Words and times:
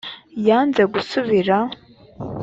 yanze 0.47 0.83
gusubira 0.93 1.57